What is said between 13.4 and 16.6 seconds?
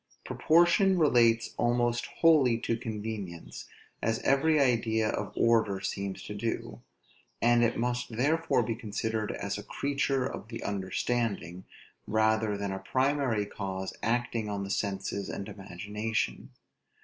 cause acting on the senses and imagination.